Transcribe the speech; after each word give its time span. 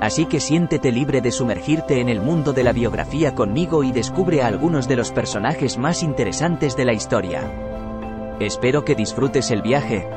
Así 0.00 0.24
que 0.24 0.40
siéntete 0.40 0.92
libre 0.92 1.20
de 1.20 1.30
sumergirte 1.30 2.00
en 2.00 2.08
el 2.08 2.20
mundo 2.20 2.54
de 2.54 2.64
la 2.64 2.72
biografía 2.72 3.34
conmigo 3.34 3.84
y 3.84 3.92
descubre 3.92 4.40
a 4.40 4.46
algunos 4.46 4.88
de 4.88 4.96
los 4.96 5.12
personajes 5.12 5.76
más 5.76 6.02
interesantes 6.02 6.74
de 6.74 6.84
la 6.86 6.94
historia. 6.94 7.42
Espero 8.40 8.84
que 8.84 8.94
disfrutes 8.94 9.50
el 9.50 9.60
viaje. 9.60 10.08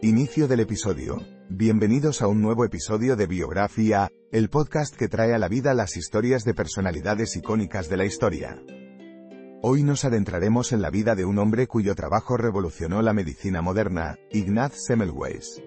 Inicio 0.00 0.48
del 0.48 0.60
episodio. 0.60 1.18
Bienvenidos 1.50 2.22
a 2.22 2.28
un 2.28 2.40
nuevo 2.40 2.64
episodio 2.64 3.14
de 3.16 3.26
Biografía, 3.26 4.08
el 4.30 4.50
podcast 4.50 4.94
que 4.94 5.08
trae 5.08 5.32
a 5.32 5.38
la 5.38 5.48
vida 5.48 5.72
las 5.72 5.96
historias 5.96 6.44
de 6.44 6.52
personalidades 6.52 7.34
icónicas 7.36 7.88
de 7.88 7.96
la 7.96 8.04
historia. 8.04 8.62
Hoy 9.62 9.82
nos 9.82 10.04
adentraremos 10.04 10.72
en 10.72 10.82
la 10.82 10.90
vida 10.90 11.14
de 11.14 11.24
un 11.24 11.38
hombre 11.38 11.66
cuyo 11.66 11.94
trabajo 11.94 12.36
revolucionó 12.36 13.00
la 13.00 13.14
medicina 13.14 13.62
moderna, 13.62 14.18
Ignaz 14.30 14.84
Semmelweis. 14.86 15.62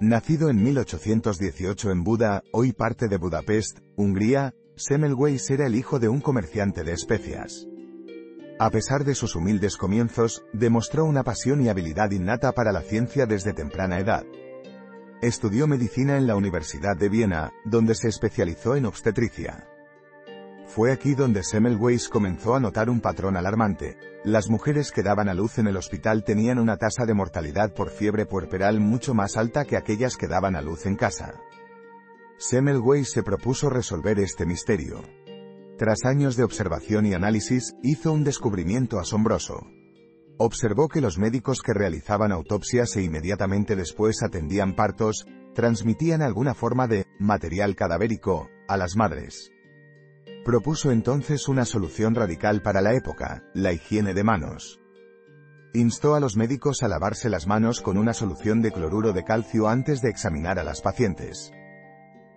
Nacido 0.00 0.50
en 0.50 0.62
1818 0.62 1.90
en 1.90 2.04
Buda, 2.04 2.44
hoy 2.52 2.72
parte 2.72 3.08
de 3.08 3.16
Budapest, 3.16 3.80
Hungría, 3.96 4.54
Semmelweis 4.76 5.50
era 5.50 5.66
el 5.66 5.74
hijo 5.74 5.98
de 5.98 6.08
un 6.08 6.20
comerciante 6.20 6.84
de 6.84 6.92
especias. 6.92 7.66
A 8.60 8.70
pesar 8.70 9.04
de 9.04 9.16
sus 9.16 9.34
humildes 9.34 9.76
comienzos, 9.76 10.44
demostró 10.52 11.04
una 11.06 11.24
pasión 11.24 11.60
y 11.60 11.68
habilidad 11.68 12.12
innata 12.12 12.52
para 12.52 12.70
la 12.70 12.82
ciencia 12.82 13.26
desde 13.26 13.52
temprana 13.52 13.98
edad. 13.98 14.24
Estudió 15.24 15.66
medicina 15.66 16.18
en 16.18 16.26
la 16.26 16.36
Universidad 16.36 16.98
de 16.98 17.08
Viena, 17.08 17.50
donde 17.64 17.94
se 17.94 18.08
especializó 18.08 18.76
en 18.76 18.84
obstetricia. 18.84 19.66
Fue 20.66 20.92
aquí 20.92 21.14
donde 21.14 21.42
Semmelweis 21.42 22.10
comenzó 22.10 22.54
a 22.54 22.60
notar 22.60 22.90
un 22.90 23.00
patrón 23.00 23.34
alarmante. 23.38 23.96
Las 24.22 24.50
mujeres 24.50 24.92
que 24.92 25.02
daban 25.02 25.30
a 25.30 25.34
luz 25.34 25.56
en 25.56 25.66
el 25.66 25.78
hospital 25.78 26.24
tenían 26.24 26.58
una 26.58 26.76
tasa 26.76 27.06
de 27.06 27.14
mortalidad 27.14 27.72
por 27.72 27.88
fiebre 27.88 28.26
puerperal 28.26 28.80
mucho 28.80 29.14
más 29.14 29.38
alta 29.38 29.64
que 29.64 29.78
aquellas 29.78 30.18
que 30.18 30.28
daban 30.28 30.56
a 30.56 30.60
luz 30.60 30.84
en 30.84 30.96
casa. 30.96 31.40
Semmelweis 32.36 33.10
se 33.10 33.22
propuso 33.22 33.70
resolver 33.70 34.18
este 34.18 34.44
misterio. 34.44 35.00
Tras 35.78 36.04
años 36.04 36.36
de 36.36 36.44
observación 36.44 37.06
y 37.06 37.14
análisis, 37.14 37.74
hizo 37.82 38.12
un 38.12 38.24
descubrimiento 38.24 39.00
asombroso. 39.00 39.70
Observó 40.36 40.88
que 40.88 41.00
los 41.00 41.16
médicos 41.16 41.62
que 41.62 41.72
realizaban 41.72 42.32
autopsias 42.32 42.96
e 42.96 43.02
inmediatamente 43.02 43.76
después 43.76 44.22
atendían 44.22 44.74
partos, 44.74 45.26
transmitían 45.54 46.22
alguna 46.22 46.54
forma 46.54 46.88
de 46.88 47.06
material 47.20 47.76
cadavérico 47.76 48.50
a 48.66 48.76
las 48.76 48.96
madres. 48.96 49.52
Propuso 50.44 50.90
entonces 50.90 51.48
una 51.48 51.64
solución 51.64 52.14
radical 52.14 52.62
para 52.62 52.80
la 52.80 52.94
época, 52.94 53.44
la 53.54 53.72
higiene 53.72 54.12
de 54.12 54.24
manos. 54.24 54.80
Instó 55.72 56.14
a 56.14 56.20
los 56.20 56.36
médicos 56.36 56.82
a 56.82 56.88
lavarse 56.88 57.30
las 57.30 57.46
manos 57.46 57.80
con 57.80 57.96
una 57.96 58.12
solución 58.12 58.60
de 58.60 58.72
cloruro 58.72 59.12
de 59.12 59.24
calcio 59.24 59.68
antes 59.68 60.00
de 60.02 60.10
examinar 60.10 60.58
a 60.58 60.64
las 60.64 60.82
pacientes. 60.82 61.52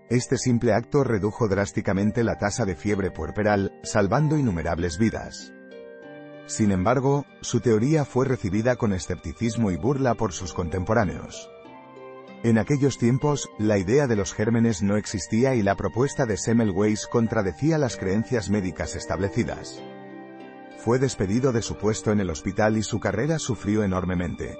Este 0.10 0.38
simple 0.38 0.74
acto 0.74 1.04
redujo 1.04 1.48
drásticamente 1.48 2.24
la 2.24 2.38
tasa 2.38 2.64
de 2.64 2.76
fiebre 2.76 3.12
puerperal, 3.12 3.78
salvando 3.84 4.38
innumerables 4.38 4.98
vidas. 4.98 5.52
Sin 6.48 6.72
embargo, 6.72 7.26
su 7.42 7.60
teoría 7.60 8.06
fue 8.06 8.26
recibida 8.26 8.78
con 8.78 8.94
escepticismo 8.94 9.70
y 9.70 9.76
burla 9.76 10.16
por 10.16 10.32
sus 10.32 10.54
contemporáneos. 10.54 11.52
En 12.44 12.58
aquellos 12.58 12.98
tiempos, 12.98 13.50
la 13.60 13.78
idea 13.78 14.08
de 14.08 14.16
los 14.16 14.34
gérmenes 14.34 14.82
no 14.82 14.96
existía 14.96 15.56
y 15.56 15.62
la 15.62 15.76
propuesta 15.76 16.26
de 16.26 16.38
Semmelweis 16.38 17.06
contradecía 17.08 17.78
las 17.78 17.98
creencias 17.98 18.50
médicas 18.50 18.96
establecidas. 18.96 19.82
Fue 20.78 21.00
despedido 21.00 21.52
de 21.52 21.62
su 21.62 21.78
puesto 21.78 22.12
en 22.12 22.22
el 22.22 22.30
hospital 22.30 22.78
y 22.78 22.84
su 22.84 23.00
carrera 23.02 23.40
sufrió 23.40 23.84
enormemente. 23.84 24.56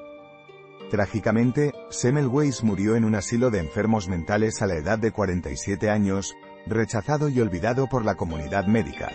Trágicamente, 0.90 1.72
Semmelweis 1.90 2.64
murió 2.64 2.96
en 2.96 3.06
un 3.06 3.16
asilo 3.16 3.50
de 3.50 3.60
enfermos 3.60 4.10
mentales 4.10 4.62
a 4.62 4.68
la 4.68 4.76
edad 4.76 5.00
de 5.00 5.12
47 5.12 5.90
años, 5.90 6.34
rechazado 6.66 7.30
y 7.30 7.40
olvidado 7.40 7.88
por 7.88 8.04
la 8.04 8.16
comunidad 8.16 8.66
médica. 8.66 9.12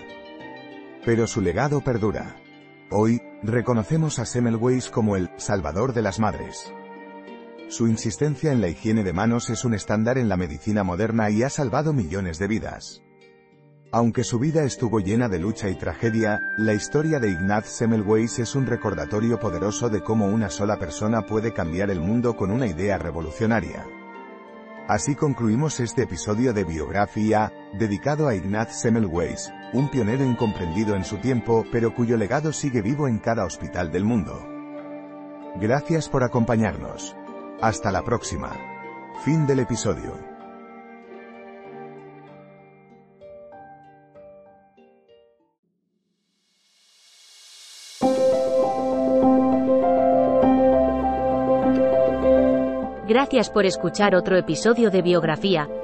Pero 1.05 1.27
su 1.27 1.41
legado 1.41 1.83
perdura. 1.83 2.42
Hoy, 2.95 3.23
reconocemos 3.43 4.19
a 4.19 4.27
Semmelweis 4.27 4.91
como 4.91 5.17
el 5.17 5.31
Salvador 5.39 5.95
de 5.95 6.03
las 6.03 6.19
Madres. 6.19 6.71
Su 7.71 7.89
insistencia 7.89 8.53
en 8.53 8.61
la 8.61 8.69
higiene 8.69 9.03
de 9.03 9.15
manos 9.15 9.49
es 9.49 9.65
un 9.65 9.73
estándar 9.73 10.19
en 10.19 10.29
la 10.29 10.37
medicina 10.37 10.85
moderna 10.85 11.31
y 11.31 11.43
ha 11.43 11.49
salvado 11.49 11.95
millones 11.95 12.39
de 12.39 12.49
vidas. 12.49 13.03
Aunque 13.93 14.25
su 14.25 14.39
vida 14.39 14.65
estuvo 14.65 15.01
llena 15.01 15.31
de 15.31 15.39
lucha 15.39 15.71
y 15.71 15.75
tragedia, 15.75 16.41
la 16.59 16.75
historia 16.75 17.19
de 17.19 17.31
Ignaz 17.31 17.67
Semmelweis 17.67 18.39
es 18.39 18.55
un 18.55 18.67
recordatorio 18.67 19.41
poderoso 19.41 19.89
de 19.89 20.03
cómo 20.03 20.27
una 20.27 20.51
sola 20.51 20.79
persona 20.79 21.23
puede 21.23 21.55
cambiar 21.55 21.91
el 21.91 22.01
mundo 22.01 22.37
con 22.37 22.51
una 22.51 22.67
idea 22.67 22.99
revolucionaria. 22.99 23.87
Así 24.87 25.15
concluimos 25.15 25.81
este 25.81 26.03
episodio 26.03 26.53
de 26.53 26.65
biografía, 26.65 27.55
dedicado 27.73 28.29
a 28.29 28.35
Ignaz 28.35 28.83
Semmelweis, 28.83 29.51
un 29.73 29.89
pionero 29.89 30.25
incomprendido 30.25 30.95
en 30.95 31.05
su 31.05 31.17
tiempo, 31.19 31.65
pero 31.73 31.95
cuyo 31.95 32.17
legado 32.17 32.53
sigue 32.53 32.83
vivo 32.83 33.09
en 33.09 33.19
cada 33.19 33.45
hospital 33.45 33.91
del 33.91 34.05
mundo. 34.05 34.47
Gracias 35.57 36.09
por 36.09 36.25
acompañarnos. 36.25 37.17
Hasta 37.61 37.93
la 37.93 38.03
próxima. 38.03 38.57
Fin 39.25 39.47
del 39.47 39.61
episodio. 39.61 40.33
Gracias 53.09 53.51
por 53.51 53.67
escuchar 53.67 54.15
otro 54.15 54.37
episodio 54.39 54.91
de 54.91 55.03
Biografía, 55.03 55.69